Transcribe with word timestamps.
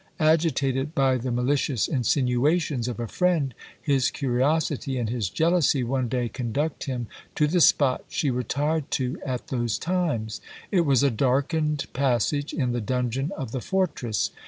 Agitated 0.19 0.95
by 0.95 1.15
the 1.15 1.29
malicious 1.29 1.87
insinuations 1.87 2.87
of 2.87 2.99
a 2.99 3.07
friend, 3.07 3.53
his 3.79 4.09
curiosity 4.09 4.97
and 4.97 5.11
his 5.11 5.29
jealousy 5.29 5.83
one 5.83 6.07
day 6.09 6.27
conduct 6.27 6.85
him 6.85 7.05
to 7.35 7.45
the 7.45 7.61
spot 7.61 8.03
she 8.09 8.31
retired 8.31 8.89
to 8.89 9.19
at 9.23 9.49
those 9.49 9.77
times. 9.77 10.41
It 10.71 10.87
was 10.87 11.03
a 11.03 11.11
darkened 11.11 11.85
passage 11.93 12.51
in 12.51 12.71
the 12.71 12.81
dungeon 12.81 13.31
of 13.37 13.51
the 13.51 13.61
fortress. 13.61 14.31